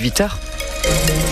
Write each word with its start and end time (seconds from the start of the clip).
18h. 0.00 1.29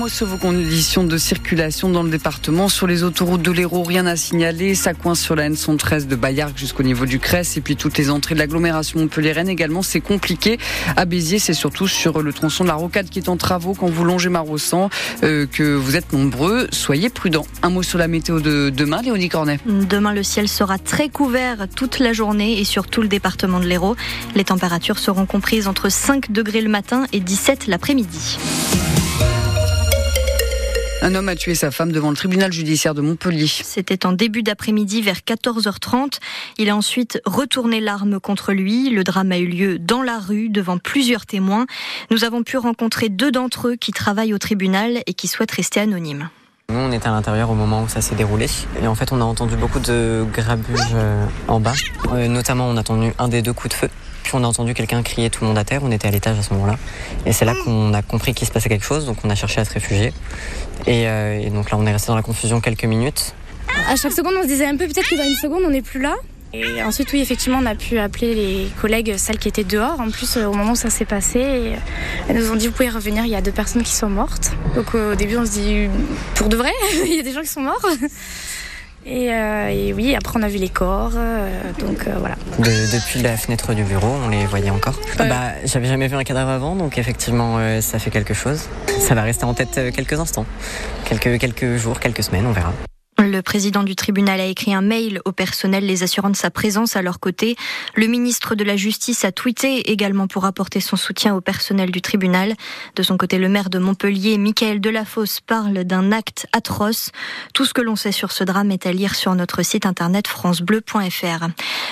Mot 0.00 0.08
sur 0.08 0.26
vos 0.26 0.38
conditions 0.38 1.04
de 1.04 1.18
circulation 1.18 1.90
dans 1.90 2.02
le 2.02 2.08
département. 2.08 2.70
Sur 2.70 2.86
les 2.86 3.02
autoroutes 3.02 3.42
de 3.42 3.50
l'Hérault, 3.50 3.82
rien 3.82 4.06
à 4.06 4.16
signaler. 4.16 4.74
Ça 4.74 4.94
coince 4.94 5.20
sur 5.20 5.36
la 5.36 5.50
N113 5.50 6.06
de 6.06 6.16
Bayargues 6.16 6.56
jusqu'au 6.56 6.82
niveau 6.82 7.04
du 7.04 7.18
Cresse. 7.18 7.58
Et 7.58 7.60
puis 7.60 7.76
toutes 7.76 7.98
les 7.98 8.08
entrées 8.08 8.34
de 8.34 8.38
l'agglomération 8.38 8.98
Montpellier-Rennes 8.98 9.50
également, 9.50 9.82
c'est 9.82 10.00
compliqué. 10.00 10.58
À 10.96 11.04
Béziers, 11.04 11.38
c'est 11.38 11.52
surtout 11.52 11.86
sur 11.86 12.22
le 12.22 12.32
tronçon 12.32 12.64
de 12.64 12.68
la 12.68 12.76
Rocade 12.76 13.10
qui 13.10 13.18
est 13.18 13.28
en 13.28 13.36
travaux 13.36 13.74
quand 13.74 13.90
vous 13.90 14.04
longez 14.04 14.30
Marossan, 14.30 14.88
euh, 15.22 15.44
que 15.44 15.74
vous 15.74 15.96
êtes 15.96 16.14
nombreux. 16.14 16.66
Soyez 16.72 17.10
prudents. 17.10 17.46
Un 17.60 17.68
mot 17.68 17.82
sur 17.82 17.98
la 17.98 18.08
météo 18.08 18.40
de 18.40 18.70
demain, 18.70 19.02
Léonie 19.02 19.28
Cornet. 19.28 19.60
Demain, 19.66 20.14
le 20.14 20.22
ciel 20.22 20.48
sera 20.48 20.78
très 20.78 21.10
couvert 21.10 21.66
toute 21.76 21.98
la 21.98 22.14
journée 22.14 22.58
et 22.58 22.64
sur 22.64 22.86
tout 22.86 23.02
le 23.02 23.08
département 23.08 23.60
de 23.60 23.66
l'Hérault. 23.66 23.96
Les 24.34 24.44
températures 24.44 24.98
seront 24.98 25.26
comprises 25.26 25.68
entre 25.68 25.90
5 25.90 26.32
degrés 26.32 26.62
le 26.62 26.70
matin 26.70 27.04
et 27.12 27.20
17 27.20 27.66
l'après-midi. 27.66 28.38
Un 31.02 31.14
homme 31.14 31.30
a 31.30 31.36
tué 31.36 31.54
sa 31.54 31.70
femme 31.70 31.92
devant 31.92 32.10
le 32.10 32.16
tribunal 32.16 32.52
judiciaire 32.52 32.94
de 32.94 33.00
Montpellier. 33.00 33.46
C'était 33.46 34.04
en 34.04 34.12
début 34.12 34.42
d'après-midi 34.42 35.00
vers 35.00 35.20
14h30. 35.26 36.18
Il 36.58 36.68
a 36.68 36.76
ensuite 36.76 37.22
retourné 37.24 37.80
l'arme 37.80 38.20
contre 38.20 38.52
lui. 38.52 38.90
Le 38.90 39.02
drame 39.02 39.32
a 39.32 39.38
eu 39.38 39.46
lieu 39.46 39.78
dans 39.78 40.02
la 40.02 40.18
rue 40.18 40.50
devant 40.50 40.76
plusieurs 40.76 41.24
témoins. 41.24 41.64
Nous 42.10 42.24
avons 42.24 42.42
pu 42.42 42.58
rencontrer 42.58 43.08
deux 43.08 43.32
d'entre 43.32 43.68
eux 43.68 43.76
qui 43.76 43.92
travaillent 43.92 44.34
au 44.34 44.38
tribunal 44.38 45.02
et 45.06 45.14
qui 45.14 45.26
souhaitent 45.26 45.52
rester 45.52 45.80
anonymes. 45.80 46.28
Nous, 46.68 46.78
on 46.78 46.92
était 46.92 47.08
à 47.08 47.12
l'intérieur 47.12 47.50
au 47.50 47.54
moment 47.54 47.82
où 47.82 47.88
ça 47.88 48.02
s'est 48.02 48.14
déroulé. 48.14 48.46
Et 48.82 48.86
en 48.86 48.94
fait, 48.94 49.10
on 49.10 49.22
a 49.22 49.24
entendu 49.24 49.56
beaucoup 49.56 49.80
de 49.80 50.26
grabuge 50.32 50.80
euh, 50.94 51.24
en 51.48 51.60
bas. 51.60 51.72
Euh, 52.12 52.28
notamment, 52.28 52.68
on 52.68 52.76
a 52.76 52.80
entendu 52.80 53.12
un 53.18 53.28
des 53.28 53.40
deux 53.40 53.54
coups 53.54 53.74
de 53.74 53.78
feu. 53.80 53.88
Puis 54.22 54.32
on 54.34 54.44
a 54.44 54.46
entendu 54.46 54.74
quelqu'un 54.74 55.02
crier 55.02 55.30
tout 55.30 55.42
le 55.42 55.48
monde 55.48 55.58
à 55.58 55.64
terre. 55.64 55.80
On 55.82 55.90
était 55.90 56.08
à 56.08 56.10
l'étage 56.10 56.38
à 56.38 56.42
ce 56.42 56.52
moment-là. 56.54 56.76
Et 57.26 57.32
c'est 57.32 57.44
là 57.44 57.54
qu'on 57.64 57.92
a 57.94 58.02
compris 58.02 58.34
qu'il 58.34 58.46
se 58.46 58.52
passait 58.52 58.68
quelque 58.68 58.84
chose. 58.84 59.06
Donc 59.06 59.18
on 59.24 59.30
a 59.30 59.34
cherché 59.34 59.60
à 59.60 59.64
se 59.64 59.72
réfugier. 59.72 60.12
Et, 60.86 61.08
euh, 61.08 61.40
et 61.40 61.50
donc 61.50 61.70
là, 61.70 61.76
on 61.78 61.86
est 61.86 61.92
resté 61.92 62.08
dans 62.08 62.16
la 62.16 62.22
confusion 62.22 62.60
quelques 62.60 62.84
minutes. 62.84 63.34
À 63.88 63.96
chaque 63.96 64.12
seconde, 64.12 64.34
on 64.38 64.42
se 64.42 64.48
disait 64.48 64.66
un 64.66 64.76
peu 64.76 64.86
peut-être 64.86 65.08
que 65.08 65.16
dans 65.16 65.24
une 65.24 65.36
seconde, 65.36 65.62
on 65.66 65.70
n'est 65.70 65.82
plus 65.82 66.00
là. 66.00 66.14
Et 66.52 66.82
ensuite, 66.82 67.12
oui, 67.12 67.20
effectivement, 67.20 67.60
on 67.62 67.66
a 67.66 67.76
pu 67.76 67.98
appeler 67.98 68.34
les 68.34 68.68
collègues, 68.80 69.14
celles 69.16 69.38
qui 69.38 69.46
étaient 69.46 69.62
dehors. 69.62 70.00
En 70.00 70.10
plus, 70.10 70.36
au 70.36 70.52
moment 70.52 70.72
où 70.72 70.76
ça 70.76 70.90
s'est 70.90 71.04
passé, 71.04 71.38
et 71.38 71.72
elles 72.28 72.36
nous 72.36 72.50
ont 72.50 72.56
dit 72.56 72.66
vous 72.66 72.72
pouvez 72.72 72.88
revenir. 72.88 73.24
Il 73.24 73.30
y 73.30 73.36
a 73.36 73.40
deux 73.40 73.52
personnes 73.52 73.84
qui 73.84 73.92
sont 73.92 74.10
mortes. 74.10 74.50
Donc 74.74 74.94
au 74.94 75.14
début, 75.14 75.36
on 75.36 75.46
se 75.46 75.52
dit 75.52 75.88
pour 76.34 76.48
de 76.48 76.56
vrai, 76.56 76.72
il 77.04 77.14
y 77.14 77.20
a 77.20 77.22
des 77.22 77.32
gens 77.32 77.42
qui 77.42 77.48
sont 77.48 77.60
morts. 77.60 77.86
Et, 79.06 79.32
euh, 79.32 79.68
et, 79.68 79.92
oui, 79.94 80.14
après 80.14 80.38
on 80.38 80.42
a 80.42 80.48
vu 80.48 80.58
les 80.58 80.68
corps, 80.68 81.12
euh, 81.14 81.48
donc 81.78 82.06
euh, 82.06 82.14
voilà. 82.18 82.36
De, 82.58 82.64
depuis 82.94 83.22
la 83.22 83.36
fenêtre 83.36 83.72
du 83.72 83.82
bureau, 83.82 84.18
on 84.24 84.28
les 84.28 84.44
voyait 84.44 84.70
encore? 84.70 84.94
Ouais. 85.18 85.28
Bah, 85.28 85.52
j'avais 85.64 85.86
jamais 85.86 86.06
vu 86.06 86.16
un 86.16 86.24
cadavre 86.24 86.50
avant, 86.50 86.76
donc 86.76 86.98
effectivement, 86.98 87.56
euh, 87.58 87.80
ça 87.80 87.98
fait 87.98 88.10
quelque 88.10 88.34
chose. 88.34 88.68
Ça 88.98 89.14
va 89.14 89.22
rester 89.22 89.44
en 89.44 89.54
tête 89.54 89.80
quelques 89.94 90.20
instants, 90.20 90.44
quelques 91.06 91.38
quelques 91.38 91.76
jours, 91.76 91.98
quelques 91.98 92.22
semaines, 92.22 92.46
on 92.46 92.52
verra. 92.52 92.74
Le 93.30 93.42
président 93.42 93.84
du 93.84 93.94
tribunal 93.94 94.40
a 94.40 94.46
écrit 94.46 94.74
un 94.74 94.80
mail 94.80 95.20
au 95.24 95.30
personnel 95.30 95.86
les 95.86 96.02
assurant 96.02 96.30
de 96.30 96.36
sa 96.36 96.50
présence 96.50 96.96
à 96.96 97.02
leur 97.02 97.20
côté. 97.20 97.54
Le 97.94 98.08
ministre 98.08 98.56
de 98.56 98.64
la 98.64 98.74
Justice 98.74 99.24
a 99.24 99.30
tweeté 99.30 99.92
également 99.92 100.26
pour 100.26 100.46
apporter 100.46 100.80
son 100.80 100.96
soutien 100.96 101.36
au 101.36 101.40
personnel 101.40 101.92
du 101.92 102.02
tribunal. 102.02 102.54
De 102.96 103.04
son 103.04 103.16
côté, 103.16 103.38
le 103.38 103.48
maire 103.48 103.70
de 103.70 103.78
Montpellier, 103.78 104.36
Michael 104.36 104.80
Delafosse, 104.80 105.38
parle 105.38 105.84
d'un 105.84 106.10
acte 106.10 106.48
atroce. 106.52 107.12
Tout 107.54 107.64
ce 107.64 107.72
que 107.72 107.80
l'on 107.80 107.94
sait 107.94 108.10
sur 108.10 108.32
ce 108.32 108.42
drame 108.42 108.72
est 108.72 108.84
à 108.84 108.92
lire 108.92 109.14
sur 109.14 109.32
notre 109.36 109.62
site 109.62 109.86
internet 109.86 110.26
francebleu.fr. 110.26 111.46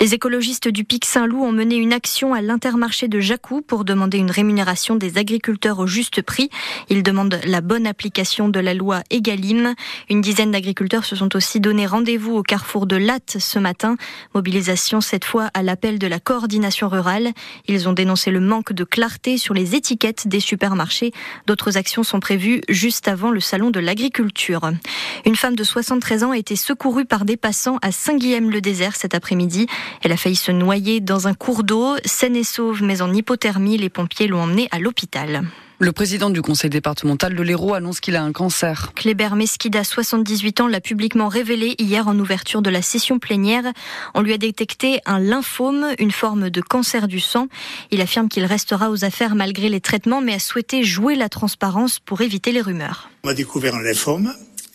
Les 0.00 0.14
écologistes 0.14 0.66
du 0.66 0.82
Pic 0.82 1.04
Saint-Loup 1.04 1.44
ont 1.44 1.52
mené 1.52 1.76
une 1.76 1.92
action 1.92 2.34
à 2.34 2.40
l'intermarché 2.42 3.06
de 3.06 3.20
Jacou 3.20 3.62
pour 3.62 3.84
demander 3.84 4.18
une 4.18 4.32
rémunération 4.32 4.96
des 4.96 5.16
agriculteurs 5.16 5.78
au 5.78 5.86
juste 5.86 6.22
prix. 6.22 6.50
Ils 6.88 7.04
demandent 7.04 7.38
la 7.44 7.60
bonne 7.60 7.86
application 7.86 8.48
de 8.48 8.58
la 8.58 8.74
loi 8.74 9.04
Egalim. 9.10 9.74
Une 10.08 10.22
dizaine 10.22 10.50
d'agriculteurs 10.50 11.04
se 11.04 11.19
sont 11.19 11.19
aussi 11.34 11.60
donné 11.60 11.86
rendez-vous 11.86 12.34
au 12.36 12.42
carrefour 12.42 12.86
de 12.86 12.96
Latte 12.96 13.36
ce 13.38 13.58
matin. 13.58 13.96
Mobilisation 14.34 15.00
cette 15.00 15.24
fois 15.24 15.50
à 15.54 15.62
l'appel 15.62 15.98
de 15.98 16.06
la 16.06 16.20
coordination 16.20 16.88
rurale. 16.88 17.30
Ils 17.66 17.88
ont 17.88 17.92
dénoncé 17.92 18.30
le 18.30 18.40
manque 18.40 18.72
de 18.72 18.84
clarté 18.84 19.38
sur 19.38 19.54
les 19.54 19.74
étiquettes 19.74 20.28
des 20.28 20.40
supermarchés. 20.40 21.12
D'autres 21.46 21.76
actions 21.76 22.02
sont 22.02 22.20
prévues 22.20 22.62
juste 22.68 23.08
avant 23.08 23.30
le 23.30 23.40
salon 23.40 23.70
de 23.70 23.80
l'agriculture. 23.80 24.70
Une 25.26 25.36
femme 25.36 25.56
de 25.56 25.64
73 25.64 26.24
ans 26.24 26.30
a 26.32 26.38
été 26.38 26.56
secourue 26.56 27.04
par 27.04 27.24
des 27.24 27.36
passants 27.36 27.78
à 27.82 27.92
Saint-Guilhem-le-Désert 27.92 28.96
cet 28.96 29.14
après-midi. 29.14 29.66
Elle 30.02 30.12
a 30.12 30.16
failli 30.16 30.36
se 30.36 30.52
noyer 30.52 31.00
dans 31.00 31.28
un 31.28 31.34
cours 31.34 31.64
d'eau. 31.64 31.96
Saine 32.04 32.36
et 32.36 32.44
sauve, 32.44 32.82
mais 32.82 33.02
en 33.02 33.12
hypothermie, 33.12 33.76
les 33.76 33.90
pompiers 33.90 34.26
l'ont 34.26 34.42
emmenée 34.42 34.68
à 34.70 34.78
l'hôpital. 34.78 35.42
Le 35.82 35.92
président 35.92 36.28
du 36.28 36.42
conseil 36.42 36.68
départemental 36.68 37.34
de 37.34 37.42
l'Hérault 37.42 37.72
annonce 37.72 38.00
qu'il 38.00 38.14
a 38.14 38.22
un 38.22 38.32
cancer. 38.32 38.92
Kléber 38.94 39.34
Mesquida, 39.34 39.82
78 39.82 40.60
ans, 40.60 40.68
l'a 40.68 40.82
publiquement 40.82 41.28
révélé 41.28 41.74
hier 41.78 42.06
en 42.06 42.18
ouverture 42.18 42.60
de 42.60 42.68
la 42.68 42.82
session 42.82 43.18
plénière. 43.18 43.64
On 44.12 44.20
lui 44.20 44.34
a 44.34 44.36
détecté 44.36 45.00
un 45.06 45.18
lymphome, 45.18 45.86
une 45.98 46.10
forme 46.10 46.50
de 46.50 46.60
cancer 46.60 47.08
du 47.08 47.18
sang. 47.18 47.48
Il 47.90 48.02
affirme 48.02 48.28
qu'il 48.28 48.44
restera 48.44 48.90
aux 48.90 49.06
affaires 49.06 49.34
malgré 49.34 49.70
les 49.70 49.80
traitements, 49.80 50.20
mais 50.20 50.34
a 50.34 50.38
souhaité 50.38 50.84
jouer 50.84 51.14
la 51.14 51.30
transparence 51.30 51.98
pour 51.98 52.20
éviter 52.20 52.52
les 52.52 52.60
rumeurs. 52.60 53.08
On 53.24 53.28
m'a 53.28 53.34
découvert 53.34 53.74
un 53.74 53.82
lymphome. 53.82 54.34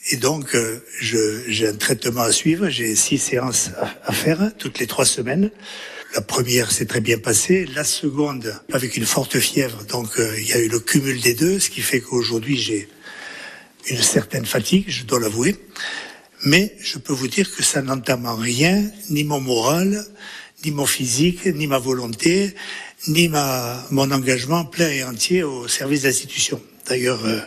Et 0.09 0.17
donc, 0.17 0.55
euh, 0.55 0.79
j'ai 1.01 1.67
un 1.67 1.75
traitement 1.75 2.21
à 2.21 2.31
suivre. 2.31 2.69
J'ai 2.69 2.95
six 2.95 3.19
séances 3.19 3.69
à, 3.79 4.09
à 4.09 4.11
faire 4.11 4.51
toutes 4.57 4.79
les 4.79 4.87
trois 4.87 5.05
semaines. 5.05 5.51
La 6.15 6.21
première 6.21 6.71
s'est 6.71 6.85
très 6.85 7.01
bien 7.01 7.17
passée, 7.17 7.67
la 7.75 7.83
seconde 7.83 8.57
avec 8.71 8.95
une 8.95 9.05
forte 9.05 9.37
fièvre, 9.37 9.83
donc 9.83 10.17
euh, 10.17 10.33
il 10.39 10.47
y 10.47 10.53
a 10.53 10.59
eu 10.59 10.69
le 10.69 10.79
cumul 10.79 11.19
des 11.19 11.33
deux, 11.33 11.59
ce 11.59 11.69
qui 11.69 11.81
fait 11.81 11.99
qu'aujourd'hui 11.99 12.55
j'ai 12.55 12.87
une 13.89 14.01
certaine 14.01 14.45
fatigue, 14.45 14.85
je 14.87 15.03
dois 15.03 15.19
l'avouer. 15.19 15.57
Mais 16.45 16.73
je 16.79 16.99
peux 16.99 17.11
vous 17.11 17.27
dire 17.27 17.53
que 17.53 17.61
ça 17.63 17.81
n'entame 17.81 18.25
en 18.27 18.37
rien, 18.37 18.89
ni 19.09 19.25
mon 19.25 19.41
moral, 19.41 20.05
ni 20.63 20.71
mon 20.71 20.85
physique, 20.85 21.47
ni 21.47 21.67
ma 21.67 21.79
volonté, 21.79 22.55
ni 23.09 23.27
ma, 23.27 23.85
mon 23.91 24.09
engagement 24.11 24.63
plein 24.63 24.87
et 24.87 25.03
entier 25.03 25.43
au 25.43 25.67
service 25.67 26.03
de 26.03 26.07
l'institution. 26.07 26.61
D'ailleurs, 26.87 27.25
euh, 27.25 27.41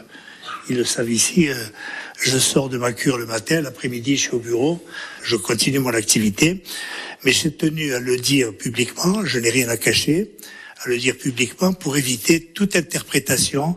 ils 0.69 0.77
le 0.77 0.85
savent 0.85 1.11
ici, 1.11 1.49
euh, 1.49 1.55
je 2.21 2.37
sors 2.39 2.69
de 2.69 2.77
ma 2.77 2.93
cure 2.93 3.17
le 3.17 3.25
matin, 3.25 3.63
l'après-midi 3.63 4.17
je 4.19 4.23
suis 4.25 4.33
au 4.33 4.41
bureau, 4.41 4.85
je 5.23 5.37
continue 5.37 5.79
mon 5.79 5.95
activité, 5.95 6.63
mais 7.25 7.33
j'ai 7.33 7.53
tenu 7.53 7.95
à 7.95 8.01
le 8.01 8.17
dire 8.17 8.57
publiquement, 8.57 9.25
je 9.25 9.39
n'ai 9.39 9.51
rien 9.51 9.69
à 9.69 9.77
cacher, 9.77 10.37
à 10.85 10.89
le 10.89 10.99
dire 10.99 11.17
publiquement 11.17 11.73
pour 11.73 11.97
éviter 11.97 12.41
toute 12.41 12.77
interprétation, 12.77 13.77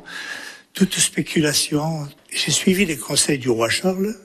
toute 0.74 0.97
spéculation. 1.00 2.07
J'ai 2.31 2.52
suivi 2.52 2.85
les 2.85 2.97
conseils 2.97 3.40
du 3.40 3.50
roi 3.50 3.69
Charles 3.69 4.16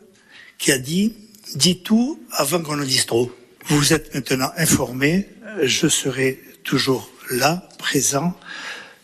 qui 0.59 0.72
a 0.72 0.78
dit, 0.78 1.15
dis 1.54 1.82
tout 1.82 2.21
avant 2.31 2.60
qu'on 2.60 2.81
en 2.81 2.84
dise 2.84 3.06
trop. 3.06 3.32
Vous 3.66 3.93
êtes 3.93 4.15
maintenant 4.15 4.50
informés, 4.56 5.28
je 5.62 5.88
serai 5.88 6.38
toujours 6.62 7.10
là, 7.31 7.69
présent, 7.78 8.38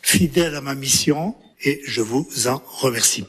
fidèle 0.02 0.54
à 0.54 0.60
ma 0.60 0.74
mission 0.74 1.34
et 1.62 1.80
je 1.86 2.00
vous 2.00 2.28
en 2.46 2.62
remercie. 2.66 3.24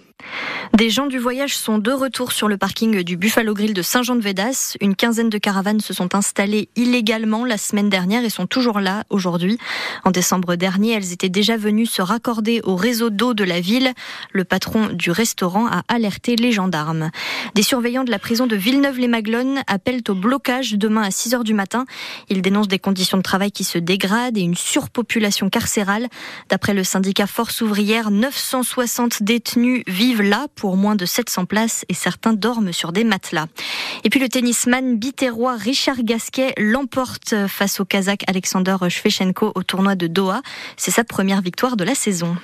Des 0.75 0.89
gens 0.89 1.05
du 1.05 1.19
voyage 1.19 1.55
sont 1.55 1.77
de 1.77 1.91
retour 1.91 2.31
sur 2.31 2.47
le 2.47 2.57
parking 2.57 3.03
du 3.03 3.15
Buffalo 3.15 3.53
Grill 3.53 3.75
de 3.75 3.83
Saint-Jean-de-Védas. 3.83 4.75
Une 4.81 4.95
quinzaine 4.95 5.29
de 5.29 5.37
caravanes 5.37 5.81
se 5.81 5.93
sont 5.93 6.15
installées 6.15 6.67
illégalement 6.75 7.45
la 7.45 7.59
semaine 7.59 7.89
dernière 7.89 8.25
et 8.25 8.31
sont 8.31 8.47
toujours 8.47 8.79
là 8.79 9.03
aujourd'hui. 9.11 9.59
En 10.03 10.09
décembre 10.09 10.55
dernier, 10.55 10.93
elles 10.93 11.13
étaient 11.13 11.29
déjà 11.29 11.57
venues 11.57 11.85
se 11.85 12.01
raccorder 12.01 12.59
au 12.63 12.75
réseau 12.75 13.11
d'eau 13.11 13.35
de 13.35 13.43
la 13.43 13.59
ville. 13.59 13.93
Le 14.31 14.45
patron 14.45 14.87
du 14.87 15.11
restaurant 15.11 15.67
a 15.67 15.83
alerté 15.89 16.35
les 16.37 16.51
gendarmes. 16.51 17.11
Des 17.53 17.61
surveillants 17.61 18.03
de 18.03 18.09
la 18.09 18.17
prison 18.17 18.47
de 18.47 18.55
Villeneuve-les-Maglones 18.55 19.61
appellent 19.67 20.01
au 20.09 20.15
blocage 20.15 20.73
demain 20.73 21.03
à 21.03 21.11
6 21.11 21.35
heures 21.35 21.43
du 21.43 21.53
matin. 21.53 21.85
Ils 22.29 22.41
dénoncent 22.41 22.67
des 22.67 22.79
conditions 22.79 23.19
de 23.19 23.23
travail 23.23 23.51
qui 23.51 23.63
se 23.63 23.77
dégradent 23.77 24.39
et 24.39 24.41
une 24.41 24.57
surpopulation 24.57 25.51
carcérale. 25.51 26.07
D'après 26.49 26.73
le 26.73 26.83
syndicat 26.83 27.27
Force 27.27 27.61
ouvrière, 27.61 28.09
960 28.09 29.21
détenus 29.21 29.83
vivent 29.85 30.23
là 30.23 30.47
pour 30.63 30.77
moins 30.77 30.95
de 30.95 31.05
700 31.05 31.43
places 31.43 31.83
et 31.89 31.93
certains 31.93 32.31
dorment 32.31 32.71
sur 32.71 32.93
des 32.93 33.03
matelas. 33.03 33.47
Et 34.05 34.09
puis 34.09 34.21
le 34.21 34.29
tennisman 34.29 34.97
bitérois 34.97 35.57
Richard 35.57 36.01
Gasquet 36.03 36.53
l'emporte 36.57 37.35
face 37.49 37.81
au 37.81 37.85
Kazakh 37.85 38.23
Alexander 38.27 38.77
Shvechenko 38.87 39.51
au 39.55 39.63
tournoi 39.63 39.95
de 39.95 40.07
Doha. 40.07 40.41
C'est 40.77 40.91
sa 40.91 41.03
première 41.03 41.41
victoire 41.41 41.75
de 41.75 41.83
la 41.83 41.95
saison. 41.95 42.37